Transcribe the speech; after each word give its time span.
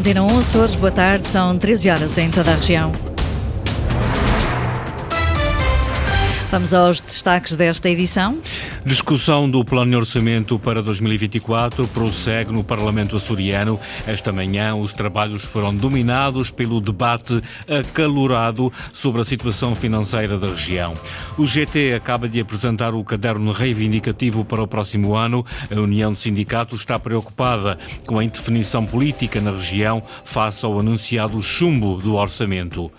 Antena 0.00 0.22
1 0.22 0.38
Açores, 0.38 0.74
boa 0.76 0.90
tarde, 0.90 1.28
são 1.28 1.58
13 1.58 1.90
horas 1.90 2.16
em 2.16 2.30
toda 2.30 2.52
a 2.52 2.54
região. 2.54 3.09
Vamos 6.50 6.74
aos 6.74 7.00
destaques 7.00 7.54
desta 7.54 7.88
edição. 7.88 8.40
Discussão 8.84 9.48
do 9.48 9.64
plano 9.64 9.92
de 9.92 9.96
orçamento 9.96 10.58
para 10.58 10.82
2024 10.82 11.86
prossegue 11.86 12.52
no 12.52 12.64
Parlamento 12.64 13.14
açoriano. 13.14 13.78
Esta 14.04 14.32
manhã, 14.32 14.74
os 14.74 14.92
trabalhos 14.92 15.44
foram 15.44 15.72
dominados 15.72 16.50
pelo 16.50 16.80
debate 16.80 17.40
acalorado 17.68 18.72
sobre 18.92 19.20
a 19.20 19.24
situação 19.24 19.76
financeira 19.76 20.36
da 20.38 20.48
região. 20.48 20.94
O 21.38 21.46
GT 21.46 21.94
acaba 21.94 22.28
de 22.28 22.40
apresentar 22.40 22.96
o 22.96 23.04
caderno 23.04 23.52
reivindicativo 23.52 24.44
para 24.44 24.60
o 24.60 24.66
próximo 24.66 25.14
ano. 25.14 25.46
A 25.70 25.80
União 25.80 26.12
de 26.12 26.18
Sindicatos 26.18 26.80
está 26.80 26.98
preocupada 26.98 27.78
com 28.04 28.18
a 28.18 28.24
indefinição 28.24 28.84
política 28.84 29.40
na 29.40 29.52
região 29.52 30.02
face 30.24 30.66
ao 30.66 30.80
anunciado 30.80 31.40
chumbo 31.40 31.98
do 31.98 32.16
orçamento. 32.16 32.90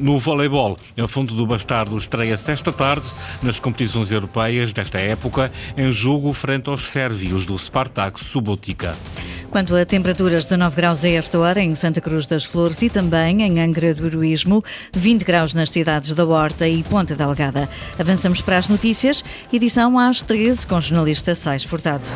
No 0.00 0.18
voleibol, 0.18 0.78
a 0.98 1.06
Fonte 1.06 1.34
do 1.34 1.46
Bastardo 1.46 1.94
estreia-se 1.98 2.50
esta 2.50 2.77
tarde 2.78 3.08
nas 3.42 3.58
competições 3.58 4.12
europeias 4.12 4.72
desta 4.72 4.98
época, 4.98 5.50
em 5.76 5.90
jogo 5.90 6.32
frente 6.32 6.70
aos 6.70 6.88
sérvios 6.88 7.44
do 7.44 7.58
Spartak 7.58 8.24
Subotica. 8.24 8.94
Quanto 9.50 9.74
a 9.74 9.84
temperaturas, 9.84 10.44
19 10.44 10.76
graus 10.76 11.04
a 11.04 11.08
esta 11.08 11.38
hora 11.38 11.60
em 11.60 11.74
Santa 11.74 12.00
Cruz 12.00 12.26
das 12.26 12.44
Flores 12.44 12.80
e 12.82 12.88
também 12.88 13.42
em 13.42 13.60
Angra 13.60 13.92
do 13.92 14.06
Heroísmo, 14.06 14.62
20 14.94 15.24
graus 15.24 15.54
nas 15.54 15.70
cidades 15.70 16.12
da 16.12 16.24
Horta 16.24 16.68
e 16.68 16.82
Ponta 16.84 17.16
Delgada. 17.16 17.68
Avançamos 17.98 18.40
para 18.40 18.58
as 18.58 18.68
notícias, 18.68 19.24
edição 19.52 19.98
às 19.98 20.22
13 20.22 20.66
com 20.66 20.76
o 20.76 20.80
jornalista 20.80 21.34
Sais 21.34 21.64
Furtado. 21.64 22.08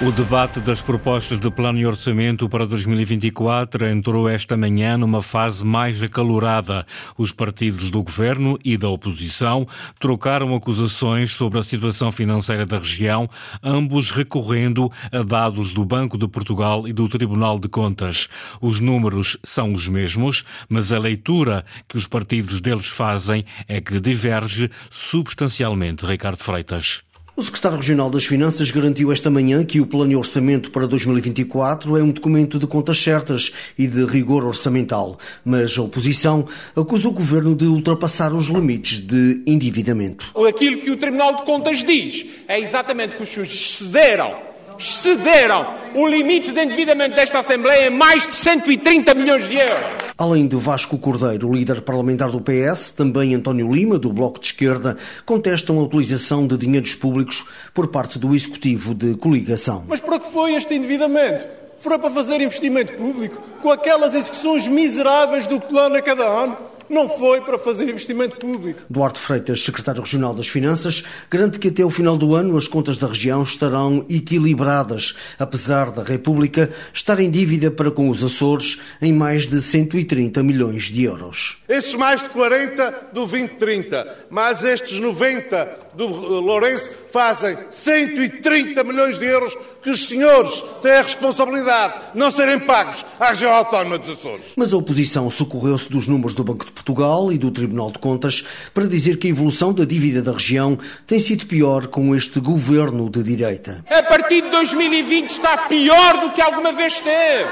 O 0.00 0.12
debate 0.12 0.60
das 0.60 0.80
propostas 0.80 1.40
de 1.40 1.50
plano 1.50 1.80
e 1.80 1.84
orçamento 1.84 2.48
para 2.48 2.64
2024 2.64 3.84
entrou 3.84 4.28
esta 4.28 4.56
manhã 4.56 4.96
numa 4.96 5.20
fase 5.20 5.64
mais 5.64 6.00
acalorada. 6.00 6.86
Os 7.16 7.32
partidos 7.32 7.90
do 7.90 8.04
governo 8.04 8.56
e 8.64 8.76
da 8.76 8.88
oposição 8.88 9.66
trocaram 9.98 10.54
acusações 10.54 11.32
sobre 11.32 11.58
a 11.58 11.64
situação 11.64 12.12
financeira 12.12 12.64
da 12.64 12.78
região, 12.78 13.28
ambos 13.60 14.12
recorrendo 14.12 14.88
a 15.10 15.24
dados 15.24 15.74
do 15.74 15.84
Banco 15.84 16.16
de 16.16 16.28
Portugal 16.28 16.86
e 16.86 16.92
do 16.92 17.08
Tribunal 17.08 17.58
de 17.58 17.68
Contas. 17.68 18.28
Os 18.60 18.78
números 18.78 19.36
são 19.42 19.72
os 19.74 19.88
mesmos, 19.88 20.44
mas 20.68 20.92
a 20.92 20.98
leitura 20.98 21.64
que 21.88 21.98
os 21.98 22.06
partidos 22.06 22.60
deles 22.60 22.86
fazem 22.86 23.44
é 23.66 23.80
que 23.80 23.98
diverge 23.98 24.70
substancialmente. 24.88 26.06
Ricardo 26.06 26.38
Freitas. 26.38 27.07
O 27.38 27.42
secretário 27.44 27.76
regional 27.76 28.10
das 28.10 28.26
Finanças 28.26 28.68
garantiu 28.72 29.12
esta 29.12 29.30
manhã 29.30 29.64
que 29.64 29.80
o 29.80 29.86
plano 29.86 30.10
de 30.10 30.16
orçamento 30.16 30.72
para 30.72 30.88
2024 30.88 31.96
é 31.96 32.02
um 32.02 32.10
documento 32.10 32.58
de 32.58 32.66
contas 32.66 33.00
certas 33.00 33.52
e 33.78 33.86
de 33.86 34.04
rigor 34.06 34.44
orçamental, 34.44 35.16
mas 35.44 35.78
a 35.78 35.82
oposição 35.82 36.44
acusa 36.74 37.06
o 37.06 37.12
governo 37.12 37.54
de 37.54 37.64
ultrapassar 37.64 38.34
os 38.34 38.46
limites 38.46 38.98
de 38.98 39.40
endividamento. 39.46 40.32
Aquilo 40.48 40.78
que 40.78 40.90
o 40.90 40.96
Tribunal 40.96 41.36
de 41.36 41.42
Contas 41.42 41.84
diz 41.84 42.26
é 42.48 42.58
exatamente 42.58 43.14
que 43.14 43.22
os 43.22 43.28
senhores 43.28 43.52
excederam 43.52 44.47
excederam 44.78 45.74
o 45.94 46.06
limite 46.06 46.52
de 46.52 46.60
endividamento 46.62 47.16
desta 47.16 47.40
Assembleia 47.40 47.88
em 47.88 47.90
mais 47.90 48.28
de 48.28 48.34
130 48.34 49.14
milhões 49.14 49.48
de 49.48 49.56
euros. 49.56 50.08
Além 50.16 50.46
de 50.46 50.56
Vasco 50.56 50.98
Cordeiro, 50.98 51.52
líder 51.52 51.82
parlamentar 51.82 52.30
do 52.30 52.40
PS, 52.40 52.92
também 52.92 53.34
António 53.34 53.72
Lima, 53.72 53.98
do 53.98 54.12
Bloco 54.12 54.40
de 54.40 54.46
Esquerda, 54.46 54.96
contestam 55.24 55.78
a 55.78 55.82
utilização 55.82 56.46
de 56.46 56.56
dinheiros 56.56 56.94
públicos 56.94 57.44
por 57.74 57.88
parte 57.88 58.18
do 58.18 58.34
Executivo 58.34 58.94
de 58.94 59.14
coligação. 59.16 59.84
Mas 59.88 60.00
para 60.00 60.18
que 60.18 60.30
foi 60.32 60.54
este 60.54 60.74
endividamento? 60.74 61.46
Foi 61.78 61.96
para 61.98 62.10
fazer 62.10 62.40
investimento 62.40 62.94
público 62.94 63.40
com 63.62 63.70
aquelas 63.70 64.14
execuções 64.14 64.66
miseráveis 64.66 65.46
do 65.46 65.60
plano 65.60 65.96
a 65.96 66.02
cada 66.02 66.26
ano? 66.26 66.56
Não 66.88 67.08
foi 67.08 67.40
para 67.40 67.58
fazer 67.58 67.84
investimento 67.84 68.36
público. 68.36 68.80
Duarte 68.90 69.20
Freitas, 69.20 69.62
secretário 69.62 70.02
regional 70.02 70.34
das 70.34 70.48
Finanças, 70.48 71.04
garante 71.30 71.58
que 71.58 71.68
até 71.68 71.84
o 71.84 71.90
final 71.90 72.16
do 72.16 72.34
ano 72.34 72.56
as 72.56 72.66
contas 72.66 72.98
da 72.98 73.06
região 73.06 73.42
estarão 73.42 74.04
equilibradas, 74.08 75.14
apesar 75.38 75.90
da 75.90 76.02
República 76.02 76.70
estar 76.92 77.20
em 77.20 77.30
dívida 77.30 77.70
para 77.70 77.90
com 77.90 78.08
os 78.10 78.24
Açores 78.24 78.80
em 79.00 79.12
mais 79.12 79.46
de 79.46 79.60
130 79.60 80.42
milhões 80.42 80.84
de 80.84 81.04
euros. 81.04 81.62
Esses 81.68 81.94
mais 81.94 82.22
de 82.22 82.30
40 82.30 82.90
do 83.12 83.28
2030, 83.28 84.26
mais 84.30 84.64
estes 84.64 84.98
90 84.98 85.88
do 85.94 86.06
Lourenço 86.06 86.90
fazem 87.12 87.56
130 87.70 88.82
milhões 88.84 89.18
de 89.18 89.26
euros 89.26 89.56
que 89.82 89.90
os 89.90 90.06
senhores 90.06 90.62
têm 90.82 90.92
a 90.92 91.02
responsabilidade 91.02 91.94
de 92.12 92.18
não 92.18 92.30
serem 92.30 92.58
pagos 92.58 93.04
à 93.18 93.30
região 93.30 93.52
autónoma 93.52 93.98
dos 93.98 94.10
Açores. 94.10 94.46
Mas 94.56 94.72
a 94.72 94.76
oposição 94.76 95.30
socorreu-se 95.30 95.88
dos 95.88 96.08
números 96.08 96.34
do 96.34 96.44
Banco 96.44 96.64
de 96.64 96.72
Portugal 96.72 97.32
e 97.32 97.38
do 97.38 97.50
Tribunal 97.50 97.90
de 97.90 97.98
Contas 97.98 98.44
para 98.74 98.86
dizer 98.86 99.18
que 99.18 99.28
a 99.28 99.30
evolução 99.30 99.72
da 99.72 99.84
dívida 99.84 100.22
da 100.22 100.32
região 100.32 100.78
tem 101.06 101.20
sido 101.20 101.46
pior 101.46 101.86
com 101.86 102.14
este 102.14 102.40
governo 102.40 103.08
de 103.08 103.22
direita. 103.22 103.84
A 103.88 104.02
partir 104.02 104.42
de 104.42 104.50
2020 104.50 105.30
está 105.30 105.56
pior 105.68 106.20
do 106.20 106.30
que 106.30 106.40
alguma 106.40 106.72
vez 106.72 106.94
esteve. 106.94 107.48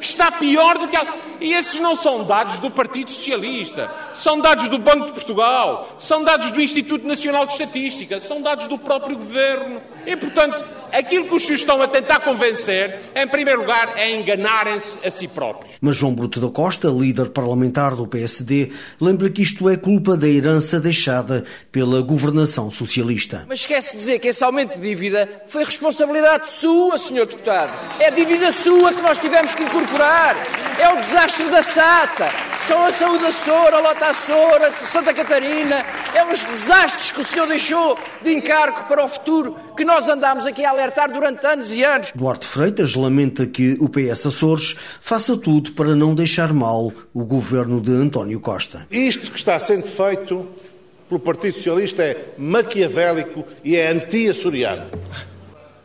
Está 0.00 0.30
pior 0.30 0.78
do 0.78 0.88
que. 0.88 0.96
E 1.40 1.52
esses 1.52 1.80
não 1.80 1.94
são 1.94 2.24
dados 2.24 2.58
do 2.58 2.70
Partido 2.70 3.10
Socialista, 3.10 3.90
são 4.14 4.40
dados 4.40 4.68
do 4.68 4.78
Banco 4.78 5.06
de 5.06 5.12
Portugal, 5.12 5.94
são 5.98 6.24
dados 6.24 6.50
do 6.50 6.62
Instituto 6.62 7.06
Nacional 7.06 7.46
de 7.46 7.52
Estatística, 7.52 8.20
são 8.20 8.40
dados 8.40 8.66
do 8.66 8.78
próprio 8.78 9.16
Governo. 9.16 9.80
E, 10.06 10.16
portanto, 10.16 10.64
aquilo 10.98 11.26
que 11.26 11.34
os 11.34 11.48
estão 11.48 11.80
a 11.82 11.88
tentar 11.88 12.20
convencer, 12.20 13.00
em 13.14 13.26
primeiro 13.26 13.60
lugar, 13.60 13.94
é 13.96 14.14
enganarem-se 14.14 15.06
a 15.06 15.10
si 15.10 15.28
próprios. 15.28 15.76
Mas 15.80 15.96
João 15.96 16.14
Bruto 16.14 16.40
da 16.40 16.48
Costa, 16.48 16.88
líder 16.88 17.30
parlamentar 17.30 17.94
do 17.94 18.06
PSD, 18.06 18.72
lembra 19.00 19.30
que 19.30 19.42
isto 19.42 19.68
é 19.68 19.76
culpa 19.76 20.16
da 20.16 20.28
herança 20.28 20.80
deixada 20.80 21.44
pela 21.70 22.00
governação 22.00 22.70
socialista. 22.70 23.44
Mas 23.48 23.60
esquece 23.60 23.92
de 23.92 23.98
dizer 23.98 24.18
que 24.18 24.28
esse 24.28 24.42
aumento 24.42 24.76
de 24.76 24.80
dívida 24.80 25.28
foi 25.46 25.64
responsabilidade 25.64 26.50
sua, 26.50 26.98
senhor 26.98 27.26
deputado. 27.26 27.72
É 28.00 28.10
dívida 28.10 28.52
sua 28.52 28.92
que 28.92 29.02
nós 29.02 29.18
tivemos 29.18 29.54
que 29.54 29.62
incorporar. 29.62 30.36
É 30.78 30.88
o 30.92 30.96
desastre 31.00 31.44
da 31.50 31.62
SATA. 31.62 32.55
São 32.66 32.84
a 32.84 32.92
saúde 32.92 33.22
da 33.22 33.32
Soura, 33.32 33.76
a 33.76 33.80
Lota 33.80 34.06
Açora, 34.06 34.72
Santa 34.80 35.14
Catarina. 35.14 35.84
É 36.12 36.24
os 36.24 36.42
desastres 36.42 37.12
que 37.12 37.20
o 37.20 37.24
senhor 37.24 37.46
deixou 37.46 37.96
de 38.20 38.32
encargo 38.34 38.82
para 38.88 39.04
o 39.04 39.08
futuro 39.08 39.56
que 39.76 39.84
nós 39.84 40.08
andámos 40.08 40.44
aqui 40.44 40.64
a 40.64 40.70
alertar 40.70 41.12
durante 41.12 41.46
anos 41.46 41.70
e 41.70 41.84
anos. 41.84 42.10
Duarte 42.12 42.44
Freitas 42.44 42.96
lamenta 42.96 43.46
que 43.46 43.76
o 43.78 43.88
PS 43.88 44.26
Açores 44.26 44.76
faça 45.00 45.36
tudo 45.36 45.72
para 45.74 45.94
não 45.94 46.12
deixar 46.12 46.52
mal 46.52 46.92
o 47.14 47.24
governo 47.24 47.80
de 47.80 47.92
António 47.92 48.40
Costa. 48.40 48.84
Isto 48.90 49.30
que 49.30 49.38
está 49.38 49.60
sendo 49.60 49.86
feito 49.86 50.44
pelo 51.08 51.20
Partido 51.20 51.54
Socialista 51.54 52.02
é 52.02 52.32
maquiavélico 52.36 53.44
e 53.62 53.76
é 53.76 53.92
anti-açoriano. 53.92 54.86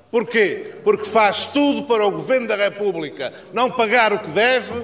Porquê? 0.09 0.74
Porque 0.84 1.06
faz 1.06 1.46
tudo 1.46 1.84
para 1.84 2.03
o 2.08 2.12
Governo 2.12 2.48
da 2.48 2.56
República 2.56 3.31
não 3.53 3.69
pagar 3.69 4.12
o 4.13 4.18
que 4.18 4.31
deve 4.31 4.84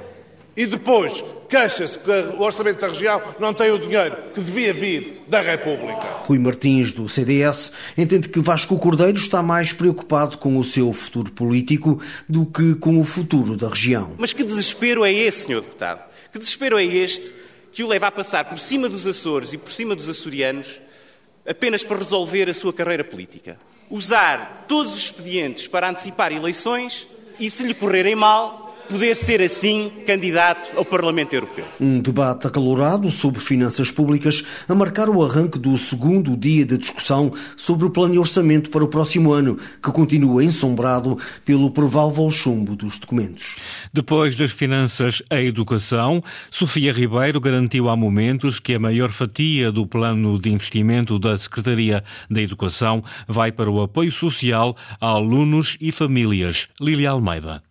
e 0.58 0.66
depois 0.66 1.24
queixa-se 1.48 2.00
que 2.00 2.10
o 2.10 2.42
Orçamento 2.42 2.82
da 2.82 2.88
Região 2.88 3.22
não 3.40 3.54
tem 3.54 3.72
o 3.72 3.78
dinheiro 3.78 4.18
que 4.34 4.42
devia 4.42 4.74
vir 4.74 5.24
da 5.28 5.40
República. 5.40 6.02
Rui 6.26 6.40
Martins, 6.40 6.92
do 6.92 7.08
CDS, 7.08 7.72
entende 7.96 8.28
que 8.28 8.40
Vasco 8.40 8.78
Cordeiro 8.80 9.20
está 9.20 9.44
mais 9.44 9.72
preocupado 9.72 10.40
com 10.40 10.58
o 10.58 10.64
seu 10.64 10.92
futuro 10.92 11.32
político 11.32 12.02
do 12.28 12.44
que 12.48 12.74
com 12.74 13.00
o 13.00 13.06
futuro 13.06 13.56
da 13.56 13.70
região. 13.70 14.16
Mas 14.18 14.34
que 14.34 14.44
desespero 14.44 15.06
é 15.06 15.14
esse, 15.14 15.46
Sr. 15.46 15.62
Deputado? 15.62 16.02
Que 16.34 16.40
desespero 16.40 16.80
é 16.80 16.84
este 16.84 17.36
que 17.72 17.84
o 17.84 17.88
leva 17.88 18.08
a 18.08 18.12
passar 18.12 18.46
por 18.46 18.58
cima 18.58 18.90
dos 18.90 19.06
Açores 19.06 19.54
e 19.54 19.60
por 19.60 19.72
cima 19.72 19.96
dos 19.96 20.10
açorianos 20.10 20.82
apenas 21.48 21.84
para 21.84 21.98
resolver 21.98 22.50
a 22.50 22.54
sua 22.54 22.74
carreira 22.74 23.04
política? 23.04 23.60
Usar 23.92 24.66
todos 24.68 24.92
os 24.94 25.04
expedientes 25.04 25.68
para 25.68 25.88
antecipar 25.88 26.32
eleições 26.32 27.08
e, 27.40 27.50
se 27.52 27.64
lhe 27.64 27.76
correrem 27.76 28.16
mal, 28.16 28.67
poder 28.88 29.16
ser 29.16 29.42
assim 29.42 29.92
candidato 30.06 30.70
ao 30.78 30.86
Parlamento 30.86 31.34
Europeu. 31.34 31.66
Um 31.80 32.00
debate 32.00 32.48
acalorado 32.48 33.12
sobre 33.12 33.40
finanças 33.40 33.92
públicas 33.92 34.44
a 34.68 34.74
marcar 34.74 35.10
o 35.10 35.24
arranque 35.24 35.60
do 35.60 35.78
segundo 35.78 36.36
dia 36.36 36.66
de 36.66 36.78
discussão 36.78 37.32
sobre 37.56 37.86
o 37.86 37.90
plano 37.90 38.14
de 38.14 38.20
orçamento 38.20 38.70
para 38.70 38.84
o 38.84 38.88
próximo 38.88 39.32
ano, 39.32 39.58
que 39.84 39.92
continua 39.92 40.44
ensombrado 40.44 41.18
pelo 41.46 41.70
provável 41.70 42.30
chumbo 42.30 42.76
dos 42.76 42.98
documentos. 42.98 43.56
Depois 43.94 44.36
das 44.36 44.52
finanças, 44.52 45.22
a 45.30 45.42
educação, 45.42 46.24
Sofia 46.50 46.94
Ribeiro 46.94 47.40
garantiu 47.42 47.90
há 47.90 47.96
momentos 47.96 48.60
que 48.60 48.74
a 48.74 48.80
maior 48.80 49.10
fatia 49.10 49.72
do 49.72 49.86
plano 49.86 50.40
de 50.40 50.52
investimento 50.52 51.20
da 51.20 51.38
Secretaria 51.38 52.04
da 52.30 52.42
Educação 52.42 53.04
vai 53.28 53.52
para 53.52 53.70
o 53.70 53.82
apoio 53.82 54.12
social 54.12 54.76
a 55.02 55.08
alunos 55.08 55.78
e 55.82 55.92
famílias. 55.92 56.70
Lilia 56.80 57.12
Almeida. 57.12 57.67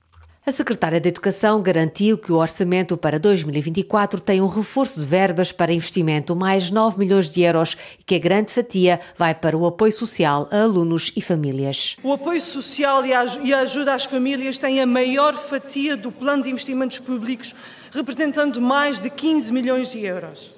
A 0.49 0.53
secretária 0.53 1.01
da 1.01 1.09
Educação 1.09 1.61
garantiu 1.61 2.17
que 2.17 2.31
o 2.31 2.37
orçamento 2.37 2.97
para 2.97 3.19
2024 3.19 4.21
tem 4.21 4.41
um 4.41 4.47
reforço 4.47 5.01
de 5.01 5.05
verbas 5.05 5.51
para 5.51 5.73
investimento, 5.73 6.37
mais 6.37 6.71
9 6.71 7.01
milhões 7.01 7.29
de 7.29 7.43
euros, 7.43 7.77
e 7.99 8.05
que 8.05 8.15
a 8.15 8.19
grande 8.21 8.53
fatia 8.53 9.01
vai 9.17 9.35
para 9.35 9.59
o 9.59 9.67
apoio 9.67 9.91
social 9.91 10.49
a 10.53 10.63
alunos 10.63 11.11
e 11.17 11.21
famílias. 11.21 11.97
O 12.01 12.13
apoio 12.13 12.41
social 12.41 13.05
e 13.05 13.53
a 13.53 13.59
ajuda 13.59 13.93
às 13.93 14.05
famílias 14.05 14.57
tem 14.57 14.81
a 14.81 14.87
maior 14.87 15.35
fatia 15.35 15.97
do 15.97 16.13
plano 16.13 16.45
de 16.45 16.51
investimentos 16.51 17.01
públicos, 17.01 17.53
representando 17.91 18.61
mais 18.61 19.01
de 19.01 19.11
15 19.11 19.53
milhões 19.53 19.91
de 19.91 20.05
euros. 20.07 20.55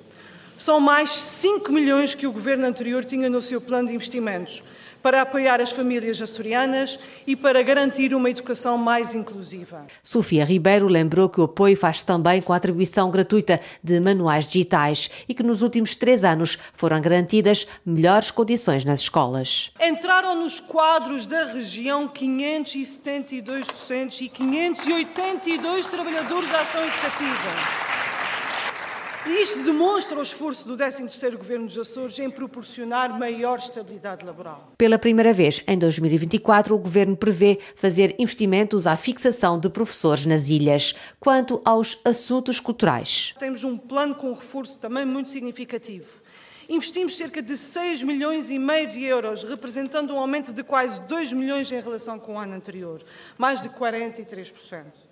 São 0.59 0.81
mais 0.81 1.13
5 1.13 1.73
milhões 1.73 2.15
que 2.15 2.27
o 2.27 2.33
governo 2.33 2.67
anterior 2.67 3.07
tinha 3.07 3.31
no 3.31 3.41
seu 3.41 3.59
plano 3.59 3.89
de 3.89 3.95
investimentos 3.95 4.63
para 5.03 5.23
apoiar 5.23 5.61
as 5.61 5.71
famílias 5.71 6.21
açorianas 6.21 6.99
e 7.27 7.37
para 7.37 7.63
garantir 7.63 8.15
uma 8.15 8.31
educação 8.31 8.77
mais 8.79 9.15
inclusiva. 9.15 9.87
Sofia 10.03 10.45
Ribeiro 10.45 10.87
lembrou 10.87 11.29
que 11.29 11.41
o 11.41 11.45
apoio 11.45 11.77
faz 11.77 12.03
também 12.03 12.43
com 12.43 12.53
a 12.53 12.57
atribuição 12.57 13.11
gratuita 13.11 13.61
de 13.83 14.01
manuais 14.01 14.49
digitais 14.49 15.11
e 15.29 15.35
que 15.35 15.43
nos 15.43 15.63
últimos 15.63 15.97
três 15.97 16.25
anos 16.25 16.59
foram 16.75 17.01
garantidas 17.01 17.67
melhores 17.85 18.31
condições 18.31 18.85
nas 18.85 19.01
escolas. 19.01 19.71
Entraram 19.81 20.35
nos 20.35 20.61
quadros 20.61 21.27
da 21.27 21.45
região 21.45 22.09
572 22.09 23.67
docentes 23.67 24.21
e 24.21 24.29
582 24.29 25.87
trabalhadores 25.87 26.51
da 26.51 26.61
ação 26.61 26.83
educativa. 26.83 27.88
E 29.29 29.43
isto 29.43 29.63
demonstra 29.63 30.19
o 30.19 30.23
esforço 30.23 30.67
do 30.67 30.75
13º 30.75 31.37
Governo 31.37 31.67
dos 31.67 31.77
Açores 31.77 32.19
em 32.19 32.31
proporcionar 32.31 33.19
maior 33.19 33.59
estabilidade 33.59 34.25
laboral. 34.25 34.73
Pela 34.79 34.99
primeira 34.99 35.35
vez, 35.35 35.63
em 35.69 35.77
2024, 35.77 36.75
o 36.75 36.79
Governo 36.79 37.15
prevê 37.15 37.59
fazer 37.77 38.17
investimentos 38.19 38.87
à 38.87 38.97
fixação 38.97 39.61
de 39.61 39.69
professores 39.69 40.25
nas 40.25 40.49
ilhas. 40.49 40.95
Quanto 41.21 41.61
aos 41.63 42.01
assuntos 42.07 42.59
culturais. 42.59 43.35
Temos 43.39 43.65
um 43.65 43.77
plano 43.77 44.15
com 44.15 44.33
reforço 44.33 44.79
também 44.79 45.05
muito 45.05 45.29
significativo. 45.29 46.09
Investimos 46.67 47.15
cerca 47.15 47.43
de 47.43 47.55
6 47.55 48.03
milhões 48.05 48.49
e 48.49 48.59
meio 48.59 48.89
de 48.89 49.05
euros, 49.05 49.45
representando 49.45 50.15
um 50.15 50.19
aumento 50.19 50.55
de 50.55 50.65
quase 50.65 51.03
2 51.03 51.35
milhões 51.35 51.71
em 51.71 51.83
relação 51.83 52.19
com 52.19 52.37
o 52.37 52.39
ano 52.39 52.55
anterior, 52.55 53.05
mais 53.37 53.61
de 53.61 53.69
43%. 53.69 55.08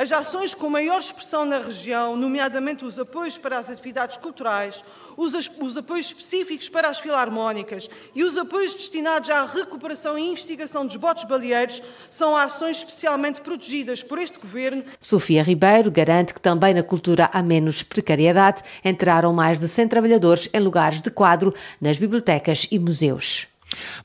As 0.00 0.12
ações 0.12 0.54
com 0.54 0.70
maior 0.70 1.00
expressão 1.00 1.44
na 1.44 1.58
região, 1.58 2.16
nomeadamente 2.16 2.84
os 2.84 3.00
apoios 3.00 3.36
para 3.36 3.58
as 3.58 3.68
atividades 3.68 4.16
culturais, 4.16 4.84
os, 5.16 5.34
os, 5.60 5.76
apoios 5.76 6.06
específicos 6.06 6.68
para 6.68 6.88
as 6.88 7.00
filarmónicas 7.00 7.90
e 8.14 8.22
os 8.22 8.38
apoios 8.38 8.76
destinados 8.76 9.28
à 9.28 9.44
recuperação 9.44 10.16
e 10.16 10.30
investigação 10.30 10.86
dos 10.86 10.94
botes 10.94 11.24
baleeiros, 11.24 11.82
são 12.08 12.36
ações 12.36 12.76
especialmente 12.76 13.40
protegidas 13.40 14.00
por 14.00 14.18
este 14.20 14.38
Governo. 14.38 14.84
Sofia 15.00 15.42
Ribeiro 15.42 15.90
garante 15.90 16.32
que 16.32 16.40
também 16.40 16.72
na 16.72 16.84
cultura 16.84 17.28
há 17.32 17.42
menos 17.42 17.82
precariedade. 17.82 18.62
Entraram 18.84 19.32
mais 19.32 19.58
de 19.58 19.66
100 19.66 19.88
trabalhadores 19.88 20.48
em 20.54 20.60
lugares 20.60 21.02
de 21.02 21.10
quadro 21.10 21.52
nas 21.80 21.98
bibliotecas 21.98 22.68
e 22.70 22.78
museus. 22.78 23.48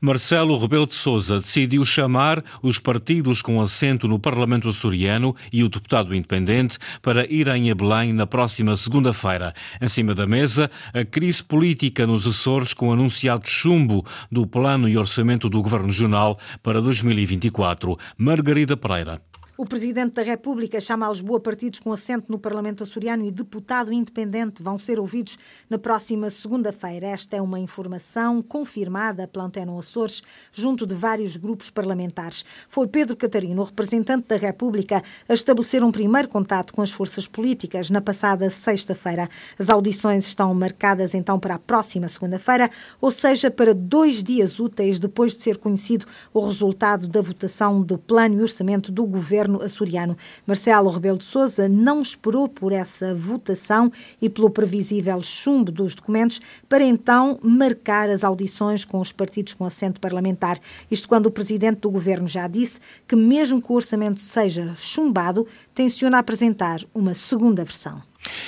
Marcelo 0.01 0.57
Rebelo 0.57 0.87
de 0.87 0.95
Sousa 0.95 1.39
decidiu 1.39 1.85
chamar 1.85 2.43
os 2.61 2.77
partidos 2.77 3.41
com 3.41 3.61
assento 3.61 4.07
no 4.07 4.19
Parlamento 4.19 4.69
açoriano 4.69 5.35
e 5.51 5.63
o 5.63 5.69
deputado 5.69 6.13
independente 6.13 6.77
para 7.01 7.31
irem 7.31 7.69
a 7.71 7.75
Belém 7.75 8.13
na 8.13 8.27
próxima 8.27 8.75
segunda-feira. 8.75 9.53
Em 9.81 9.87
cima 9.87 10.13
da 10.13 10.25
mesa, 10.25 10.69
a 10.93 11.03
crise 11.05 11.43
política 11.43 12.05
nos 12.05 12.27
Açores 12.27 12.73
com 12.73 12.89
o 12.89 12.93
anunciado 12.93 13.47
chumbo 13.47 14.05
do 14.31 14.45
plano 14.45 14.87
e 14.87 14.97
orçamento 14.97 15.49
do 15.49 15.61
Governo 15.61 15.87
Regional 15.87 16.39
para 16.61 16.81
2024. 16.81 17.97
Margarida 18.17 18.75
Pereira. 18.75 19.21
O 19.55 19.65
Presidente 19.65 20.13
da 20.13 20.23
República 20.23 20.81
chama 20.81 21.05
a 21.05 21.09
Lisboa 21.11 21.39
partidos 21.39 21.77
com 21.79 21.93
assento 21.93 22.31
no 22.31 22.39
Parlamento 22.39 22.81
açoriano 22.81 23.23
e 23.23 23.29
deputado 23.29 23.93
independente 23.93 24.63
vão 24.63 24.79
ser 24.79 24.99
ouvidos 24.99 25.37
na 25.69 25.77
próxima 25.77 26.27
segunda-feira. 26.31 27.09
Esta 27.09 27.37
é 27.37 27.41
uma 27.41 27.59
informação 27.59 28.41
confirmada 28.41 29.27
pela 29.27 29.45
Antena 29.45 29.77
Açores 29.77 30.23
junto 30.51 30.87
de 30.87 30.95
vários 30.95 31.37
grupos 31.37 31.69
parlamentares. 31.69 32.43
Foi 32.67 32.87
Pedro 32.87 33.15
Catarino, 33.15 33.61
o 33.61 33.65
representante 33.65 34.27
da 34.27 34.37
República, 34.37 35.03
a 35.29 35.33
estabelecer 35.35 35.83
um 35.83 35.91
primeiro 35.91 36.29
contato 36.29 36.73
com 36.73 36.81
as 36.81 36.91
forças 36.91 37.27
políticas 37.27 37.91
na 37.91 38.01
passada 38.01 38.49
sexta-feira. 38.49 39.29
As 39.59 39.69
audições 39.69 40.25
estão 40.25 40.51
marcadas 40.55 41.13
então 41.13 41.39
para 41.39 41.53
a 41.53 41.59
próxima 41.59 42.09
segunda-feira, 42.09 42.71
ou 42.99 43.11
seja, 43.11 43.51
para 43.51 43.75
dois 43.75 44.23
dias 44.23 44.59
úteis 44.59 44.97
depois 44.97 45.35
de 45.35 45.43
ser 45.43 45.57
conhecido 45.57 46.07
o 46.33 46.39
resultado 46.43 47.07
da 47.07 47.21
votação 47.21 47.83
do 47.83 47.99
plano 47.99 48.39
e 48.39 48.41
orçamento 48.41 48.91
do 48.91 49.05
governo 49.05 49.42
governo 49.43 49.61
açoriano. 49.61 50.17
Marcelo 50.45 50.89
Rebelo 50.89 51.17
de 51.17 51.25
Sousa 51.25 51.67
não 51.67 52.01
esperou 52.01 52.47
por 52.47 52.71
essa 52.71 53.13
votação 53.13 53.91
e 54.21 54.29
pelo 54.29 54.49
previsível 54.49 55.21
chumbo 55.21 55.71
dos 55.71 55.95
documentos 55.95 56.39
para 56.67 56.83
então 56.83 57.39
marcar 57.41 58.09
as 58.09 58.23
audições 58.23 58.85
com 58.85 58.99
os 58.99 59.11
partidos 59.11 59.53
com 59.53 59.65
assento 59.65 59.99
parlamentar. 59.99 60.59
Isto 60.89 61.07
quando 61.07 61.27
o 61.27 61.31
presidente 61.31 61.81
do 61.81 61.91
governo 61.91 62.27
já 62.27 62.47
disse 62.47 62.79
que, 63.07 63.15
mesmo 63.15 63.61
que 63.61 63.71
o 63.71 63.75
orçamento 63.75 64.19
seja 64.19 64.75
chumbado, 64.77 65.47
tenciona 65.73 66.19
apresentar 66.19 66.81
uma 66.93 67.13
segunda 67.13 67.63
versão. 67.63 68.01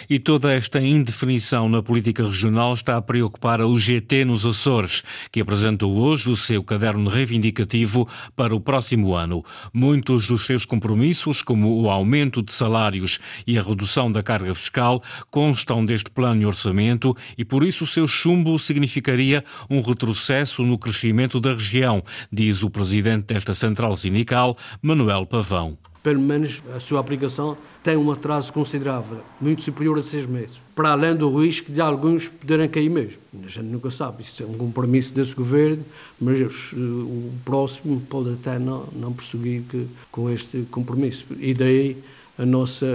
E 0.10 0.20
toda 0.20 0.54
esta 0.54 0.82
indefinição 0.82 1.68
na 1.68 1.82
política 1.82 2.24
regional 2.24 2.74
está 2.74 2.98
a 2.98 3.02
preocupar 3.02 3.62
a 3.62 3.68
UGT 3.68 4.26
nos 4.26 4.46
Açores, 4.46 5.04
que 5.32 5.42
apresentou 5.42 5.96
hoje 5.98 6.30
o 6.30 6.36
seu 6.36 6.64
caderno 6.64 7.10
reivindicativo 7.10 8.08
para 8.36 8.56
o 8.56 8.60
próximo 8.60 9.16
ano. 9.16 9.44
Muitos 9.74 10.28
dos 10.28 10.46
seus 10.46 10.66
compromissos, 10.66 11.42
como 11.42 11.82
o 11.82 11.90
aumento 11.90 12.42
de 12.42 12.54
salários 12.54 13.20
e 13.46 13.58
a 13.58 13.64
redução 13.64 14.12
da 14.12 14.24
carga 14.24 14.54
fiscal, 14.54 15.02
constam 15.30 15.84
deste 15.84 16.10
plano 16.10 16.40
de 16.40 16.46
orçamento 16.46 17.16
e 17.38 17.44
por 17.44 17.64
isso 17.64 17.84
o 17.84 17.88
seu 17.88 18.08
chumbo 18.08 18.58
significaria 18.60 19.44
um 19.70 19.82
retrocesso 19.82 20.64
no 20.64 20.78
crescimento 20.78 21.40
da 21.40 21.54
região, 21.54 22.04
diz 22.32 22.64
o 22.64 22.70
presidente 22.70 23.28
desta 23.28 23.54
central 23.54 23.98
sindical, 23.98 24.58
Manuel 24.82 25.26
Pavão 25.26 25.78
pelo 26.06 26.22
menos 26.22 26.62
a 26.76 26.80
sua 26.80 27.00
aplicação 27.00 27.58
tem 27.82 27.98
um 27.98 28.12
atraso 28.12 28.54
considerável, 28.54 29.18
muito 29.42 29.64
superior 29.64 29.98
a 29.98 30.04
seis 30.04 30.28
meses, 30.28 30.62
para 30.76 30.92
além 30.92 31.16
do 31.16 31.36
risco 31.42 31.72
de 31.72 31.82
alguns 31.82 32.28
poderem 32.28 32.70
cair 32.70 32.92
mesmo. 32.92 33.18
A 33.44 33.48
gente 33.48 33.66
nunca 33.66 33.90
sabe, 33.90 34.22
isso 34.22 34.44
é 34.44 34.46
um 34.46 34.54
compromisso 34.54 35.16
desse 35.16 35.34
governo, 35.34 35.84
mas 36.22 36.40
o 36.74 37.32
próximo 37.44 38.00
pode 38.08 38.34
até 38.34 38.60
não, 38.60 38.86
não 38.94 39.12
prosseguir 39.12 39.64
que, 39.64 39.88
com 40.12 40.30
este 40.30 40.68
compromisso. 40.70 41.26
E 41.40 41.56
daí 41.56 41.98
a 42.38 42.46
nossa 42.46 42.86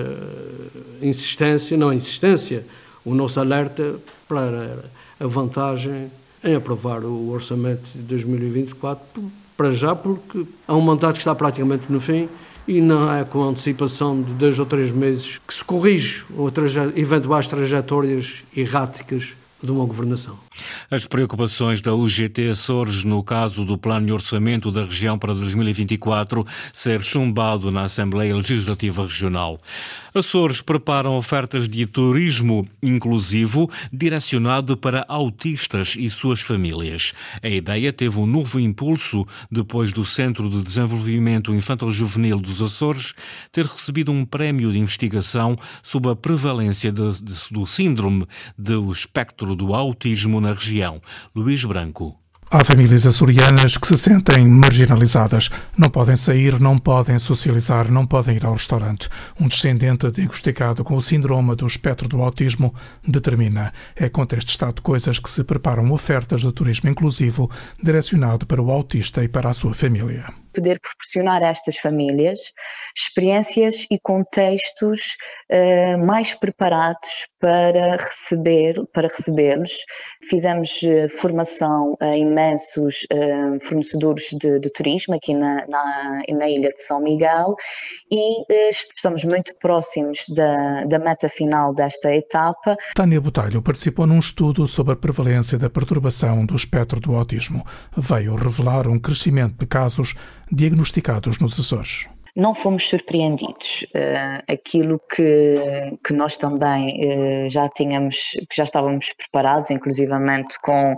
insistência, 1.03 1.77
não 1.77 1.89
a 1.89 1.95
insistência, 1.97 2.65
o 3.05 3.13
nosso 3.13 3.41
alerta 3.41 3.97
para 4.29 4.85
a 5.19 5.27
vantagem 5.27 6.13
em 6.45 6.55
aprovar 6.55 7.03
o 7.03 7.31
orçamento 7.31 7.91
de 7.93 8.03
2024, 8.03 9.05
para 9.57 9.73
já, 9.73 9.97
porque 9.97 10.47
há 10.69 10.77
um 10.77 10.81
mandato 10.81 11.15
que 11.15 11.19
está 11.19 11.35
praticamente 11.35 11.87
no 11.89 12.01
fim 12.01 12.29
e 12.71 12.81
não 12.81 13.13
é 13.13 13.25
com 13.25 13.43
antecipação 13.43 14.23
de 14.23 14.33
dois 14.35 14.57
ou 14.61 14.65
três 14.65 14.93
meses 14.93 15.41
que 15.45 15.53
se 15.53 15.65
corrige 15.65 16.25
eventuais 16.95 17.49
trajetórias 17.49 18.45
erráticas 18.57 19.35
de 19.61 19.73
uma 19.73 19.85
governação. 19.85 20.39
As 20.91 21.07
preocupações 21.07 21.81
da 21.81 21.95
UGT 21.95 22.49
Açores 22.51 23.05
no 23.05 23.23
caso 23.23 23.65
do 23.65 23.79
plano 23.79 24.07
de 24.07 24.13
orçamento 24.13 24.71
da 24.71 24.85
região 24.85 25.19
para 25.19 25.35
2024 25.35 26.47
ser 26.73 27.03
chumbado 27.03 27.71
na 27.71 27.83
Assembleia 27.83 28.35
Legislativa 28.35 29.03
Regional. 29.03 29.61
Açores 30.15 30.61
preparam 30.61 31.17
ofertas 31.17 31.69
de 31.69 31.87
turismo 31.87 32.67
inclusivo 32.83 33.71
direcionado 33.93 34.77
para 34.77 35.05
autistas 35.09 35.95
e 35.97 36.11
suas 36.11 36.41
famílias. 36.41 37.13
A 37.43 37.49
ideia 37.49 37.93
teve 37.93 38.19
um 38.19 38.27
novo 38.27 38.59
impulso 38.59 39.27
depois 39.51 39.93
do 39.93 40.05
Centro 40.05 40.51
de 40.51 40.63
Desenvolvimento 40.63 41.55
Infantil-Juvenil 41.55 42.41
dos 42.41 42.61
Açores 42.61 43.15
ter 43.53 43.67
recebido 43.67 44.11
um 44.11 44.25
prémio 44.25 44.73
de 44.73 44.79
investigação 44.79 45.57
sobre 45.83 46.11
a 46.11 46.17
prevalência 46.17 46.91
de, 46.91 47.23
de, 47.23 47.35
do 47.51 47.67
síndrome 47.67 48.27
do 48.59 48.93
espectro 48.93 49.55
do 49.55 49.75
autismo 49.75 50.41
na 50.41 50.50
região. 50.55 51.01
Luís 51.35 51.65
Branco. 51.65 52.21
Há 52.53 52.65
famílias 52.65 53.07
açorianas 53.07 53.77
que 53.77 53.87
se 53.87 53.97
sentem 53.97 54.49
marginalizadas. 54.49 55.51
Não 55.79 55.89
podem 55.89 56.17
sair, 56.17 56.59
não 56.59 56.81
podem 56.81 57.17
socializar, 57.17 57.89
não 57.93 58.05
podem 58.05 58.35
ir 58.35 58.45
ao 58.45 58.55
restaurante. 58.55 59.09
Um 59.39 59.47
descendente 59.47 60.11
diagnosticado 60.11 60.83
com 60.83 60.97
o 60.97 61.01
síndrome 61.01 61.55
do 61.55 61.65
espectro 61.65 62.09
do 62.09 62.21
autismo 62.21 62.75
determina. 63.07 63.73
É 63.95 64.09
contra 64.09 64.37
este 64.37 64.49
estado 64.49 64.75
de 64.75 64.83
coisas 64.83 65.21
que 65.21 65.31
se 65.31 65.45
preparam 65.45 65.93
ofertas 65.93 66.41
de 66.41 66.51
turismo 66.51 66.91
inclusivo 66.91 67.49
direcionado 67.81 68.45
para 68.45 68.61
o 68.61 68.73
autista 68.73 69.23
e 69.23 69.29
para 69.29 69.49
a 69.49 69.55
sua 69.55 69.73
família. 69.73 70.35
Poder 70.53 70.81
proporcionar 70.81 71.43
a 71.43 71.49
estas 71.49 71.77
famílias 71.77 72.53
experiências 72.97 73.87
e 73.91 73.99
contextos 73.99 75.17
uh, 75.51 76.05
mais 76.05 76.35
preparados 76.35 77.29
para 77.39 77.97
receber 77.97 78.75
para 78.93 79.09
recebê-los. 79.09 79.73
Fizemos 80.29 80.81
uh, 80.83 81.09
formação 81.09 81.97
a 82.01 82.17
imensos 82.17 83.07
uh, 83.13 83.65
fornecedores 83.65 84.29
de, 84.33 84.59
de, 84.59 84.71
turismo 84.71 85.15
aqui 85.15 85.35
na, 85.35 85.67
na, 85.67 86.23
na, 86.29 86.49
ilha 86.49 86.71
de 86.73 86.83
São 86.83 87.01
Miguel 87.01 87.55
e 88.11 88.45
estamos 88.71 89.25
muito 89.25 89.55
próximos 89.59 90.29
da, 90.29 90.85
da 90.85 90.99
meta 90.99 91.29
final 91.29 91.75
desta 91.75 92.15
etapa. 92.15 92.77
Tânia 92.95 93.21
Botalho 93.21 93.63
participou 93.63 94.07
num 94.07 94.19
estudo 94.19 94.67
sobre 94.67 94.95
a 94.95 94.97
prevalência 94.97 95.59
da 95.59 95.71
perturbação 95.71 96.45
do 96.45 96.57
espectro 96.57 97.01
do 97.01 97.15
autismo. 97.15 97.65
Veio 97.97 98.35
revelar 98.35 98.87
um 98.89 98.99
crescimento 98.99 99.57
de 99.59 99.67
casos 99.67 100.15
diagnosticados 100.51 101.39
nos 101.39 101.59
Açores 101.59 102.07
não 102.37 102.55
fomos 102.55 102.89
surpreendidos. 102.89 103.85
Uh, 103.95 104.53
aquilo 104.53 105.01
que, 105.15 105.57
que 106.05 106.13
nós 106.13 106.37
também 106.37 107.47
uh, 107.47 107.51
já 107.51 107.69
tínhamos, 107.69 108.17
que 108.49 108.57
já 108.57 108.65
estávamos 108.65 109.13
preparados, 109.15 109.71
inclusivamente 109.71 110.59
com 110.63 110.93
uh, 110.93 110.97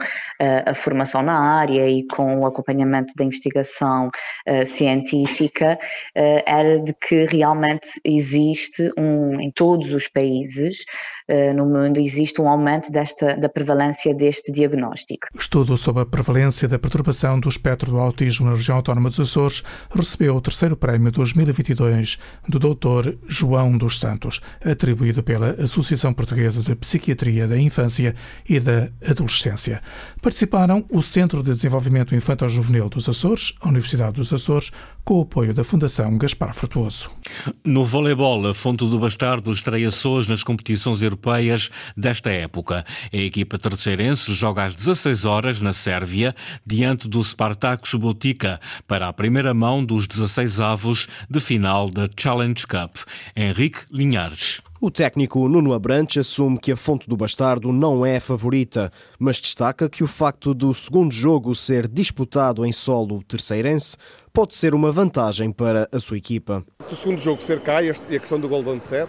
a 0.66 0.74
formação 0.74 1.22
na 1.22 1.38
área 1.38 1.88
e 1.88 2.06
com 2.06 2.40
o 2.40 2.46
acompanhamento 2.46 3.12
da 3.16 3.24
investigação 3.24 4.10
científica, 4.66 5.78
era 6.14 6.78
de 6.80 6.94
que 6.94 7.26
realmente 7.26 7.88
existe 8.04 8.90
um, 8.98 9.40
em 9.40 9.50
todos 9.50 9.92
os 9.92 10.08
países 10.08 10.84
no 11.54 11.66
mundo 11.66 11.98
existe 11.98 12.40
um 12.40 12.48
aumento 12.48 12.90
desta, 12.90 13.36
da 13.36 13.48
prevalência 13.48 14.14
deste 14.14 14.52
diagnóstico. 14.52 15.28
Estudo 15.34 15.76
sobre 15.76 16.02
a 16.02 16.06
prevalência 16.06 16.68
da 16.68 16.78
perturbação 16.78 17.38
do 17.40 17.48
espectro 17.48 17.90
do 17.90 17.98
autismo 17.98 18.46
na 18.46 18.56
região 18.56 18.76
autónoma 18.76 19.08
dos 19.08 19.20
Açores 19.20 19.62
recebeu 19.90 20.36
o 20.36 20.40
terceiro 20.40 20.76
prémio 20.76 21.10
2022 21.10 22.18
do 22.48 22.58
Dr. 22.58 23.14
João 23.26 23.76
dos 23.76 23.98
Santos, 23.98 24.40
atribuído 24.64 25.22
pela 25.22 25.50
Associação 25.52 26.12
Portuguesa 26.12 26.62
de 26.62 26.74
Psiquiatria 26.74 27.46
da 27.46 27.58
Infância 27.58 28.14
e 28.48 28.60
da 28.60 28.88
Adolescência. 29.06 29.80
Participaram 30.20 30.84
o 30.90 31.02
Centro 31.02 31.42
de 31.42 31.52
Desenvolvimento 31.52 32.14
Infantil-Juvenil 32.14 32.88
dos 32.88 33.08
Açores, 33.08 33.54
a 33.60 33.68
Universidade 33.68 34.14
dos 34.14 34.32
Açores, 34.32 34.70
com 35.04 35.18
o 35.18 35.22
apoio 35.22 35.52
da 35.52 35.64
Fundação 35.64 36.16
Gaspar 36.16 36.54
Frutuoso. 36.54 37.10
No 37.64 37.84
voleibol, 37.84 38.46
a 38.46 38.54
Fonte 38.54 38.88
do 38.88 38.98
Bastardo 38.98 39.52
estreia 39.52 39.88
Açores 39.88 40.28
nas 40.28 40.42
competições 40.42 41.02
europeias 41.02 41.70
desta 41.96 42.30
época. 42.30 42.84
A 43.12 43.16
equipa 43.16 43.58
terceirense 43.58 44.32
joga 44.34 44.64
às 44.64 44.74
16 44.74 45.24
horas 45.24 45.60
na 45.60 45.72
Sérvia, 45.72 46.34
diante 46.64 47.08
do 47.08 47.22
Spartak 47.22 47.86
Subotica, 47.88 48.60
para 48.86 49.08
a 49.08 49.12
primeira 49.12 49.52
mão 49.52 49.84
dos 49.84 50.06
16 50.06 50.60
avos 50.60 51.08
de 51.28 51.40
final 51.40 51.90
da 51.90 52.08
Challenge 52.16 52.66
Cup. 52.66 52.96
Henrique 53.36 53.80
Linhares. 53.90 54.60
O 54.84 54.90
técnico 54.90 55.48
Nuno 55.48 55.74
Abrantes 55.74 56.18
assume 56.18 56.58
que 56.58 56.72
a 56.72 56.76
Fonte 56.76 57.08
do 57.08 57.16
Bastardo 57.16 57.72
não 57.72 58.04
é 58.04 58.16
a 58.16 58.20
favorita, 58.20 58.90
mas 59.16 59.40
destaca 59.40 59.88
que 59.88 60.02
o 60.02 60.08
facto 60.08 60.52
do 60.52 60.74
segundo 60.74 61.14
jogo 61.14 61.54
ser 61.54 61.86
disputado 61.86 62.66
em 62.66 62.72
solo 62.72 63.22
terceirense 63.22 63.96
pode 64.32 64.56
ser 64.56 64.74
uma 64.74 64.90
vantagem 64.90 65.52
para 65.52 65.88
a 65.92 66.00
sua 66.00 66.16
equipa. 66.16 66.64
O 66.90 66.96
segundo 66.96 67.20
jogo 67.20 67.40
ser 67.40 67.60
cá 67.60 67.80
e 67.80 67.90
a 67.90 67.94
questão 67.94 68.40
do 68.40 68.48
Golden 68.48 68.80
Set 68.80 69.08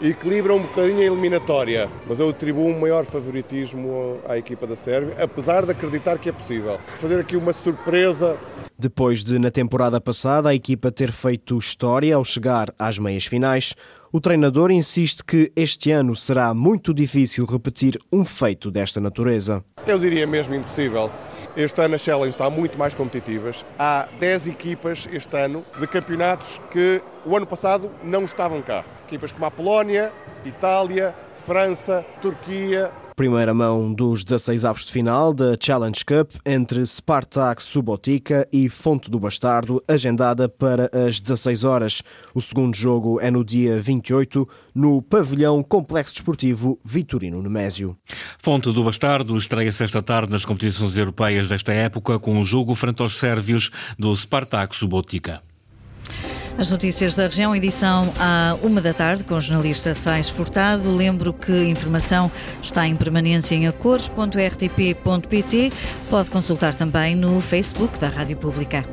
equilibra 0.00 0.54
um 0.54 0.62
bocadinho 0.62 1.00
a 1.00 1.04
eliminatória, 1.04 1.90
mas 2.08 2.18
eu 2.18 2.30
atribuo 2.30 2.68
um 2.68 2.80
maior 2.80 3.04
favoritismo 3.04 4.20
à 4.26 4.38
equipa 4.38 4.66
da 4.66 4.74
Sérvia, 4.74 5.22
apesar 5.22 5.66
de 5.66 5.72
acreditar 5.72 6.18
que 6.18 6.30
é 6.30 6.32
possível. 6.32 6.78
Fazer 6.96 7.20
aqui 7.20 7.36
uma 7.36 7.52
surpresa 7.52 8.38
depois 8.80 9.22
de, 9.22 9.38
na 9.38 9.50
temporada 9.50 10.00
passada, 10.00 10.48
a 10.48 10.54
equipa 10.54 10.90
ter 10.90 11.12
feito 11.12 11.58
história 11.58 12.16
ao 12.16 12.24
chegar 12.24 12.72
às 12.78 12.98
meias 12.98 13.26
finais, 13.26 13.74
o 14.10 14.20
treinador 14.20 14.70
insiste 14.70 15.22
que 15.22 15.52
este 15.54 15.90
ano 15.90 16.16
será 16.16 16.54
muito 16.54 16.94
difícil 16.94 17.44
repetir 17.44 17.98
um 18.10 18.24
feito 18.24 18.70
desta 18.70 19.00
natureza. 19.00 19.62
Eu 19.86 19.98
diria 19.98 20.26
mesmo 20.26 20.54
impossível. 20.54 21.10
Este 21.56 21.82
ano 21.82 21.96
a 21.96 21.98
Challenge 21.98 22.30
está 22.30 22.48
muito 22.48 22.78
mais 22.78 22.94
competitivas. 22.94 23.66
Há 23.78 24.08
10 24.18 24.46
equipas 24.46 25.06
este 25.12 25.36
ano 25.36 25.64
de 25.78 25.86
campeonatos 25.86 26.60
que 26.70 27.02
o 27.26 27.36
ano 27.36 27.46
passado 27.46 27.90
não 28.02 28.24
estavam 28.24 28.62
cá. 28.62 28.84
Equipas 29.06 29.30
como 29.30 29.44
a 29.44 29.50
Polónia, 29.50 30.12
Itália, 30.46 31.14
França, 31.44 32.04
Turquia, 32.22 32.90
primeira 33.20 33.52
mão 33.52 33.92
dos 33.92 34.24
16 34.24 34.64
avos 34.64 34.82
de 34.82 34.92
final 34.92 35.34
da 35.34 35.54
Challenge 35.60 36.02
Cup 36.06 36.32
entre 36.42 36.80
Spartak 36.86 37.62
Subotica 37.62 38.48
e 38.50 38.66
Fonte 38.70 39.10
do 39.10 39.20
Bastardo, 39.20 39.84
agendada 39.86 40.48
para 40.48 40.90
as 41.06 41.20
16 41.20 41.64
horas. 41.64 42.02
O 42.34 42.40
segundo 42.40 42.74
jogo 42.74 43.20
é 43.20 43.30
no 43.30 43.44
dia 43.44 43.78
28, 43.78 44.48
no 44.74 45.02
pavilhão 45.02 45.62
Complexo 45.62 46.14
Desportivo 46.14 46.80
Vitorino 46.82 47.42
Nemésio. 47.42 47.94
Fonte 48.38 48.72
do 48.72 48.82
Bastardo 48.82 49.36
estreia-se 49.36 49.84
esta 49.84 50.02
tarde 50.02 50.32
nas 50.32 50.46
competições 50.46 50.96
europeias 50.96 51.46
desta 51.46 51.74
época 51.74 52.18
com 52.18 52.38
o 52.38 52.38
um 52.38 52.46
jogo 52.46 52.74
frente 52.74 53.02
aos 53.02 53.18
sérvios 53.18 53.70
do 53.98 54.16
Spartak 54.16 54.74
Subotica. 54.74 55.42
As 56.60 56.70
notícias 56.70 57.14
da 57.14 57.24
região, 57.24 57.56
edição 57.56 58.12
à 58.18 58.54
uma 58.62 58.82
da 58.82 58.92
tarde, 58.92 59.24
com 59.24 59.34
o 59.34 59.40
jornalista 59.40 59.94
Sais 59.94 60.28
Furtado. 60.28 60.94
Lembro 60.94 61.32
que 61.32 61.50
a 61.50 61.64
informação 61.64 62.30
está 62.62 62.86
em 62.86 62.94
permanência 62.94 63.54
em 63.54 63.66
acores.rtp.pt. 63.66 65.72
Pode 66.10 66.28
consultar 66.28 66.74
também 66.74 67.16
no 67.16 67.40
Facebook 67.40 67.98
da 67.98 68.08
Rádio 68.08 68.36
Pública. 68.36 68.84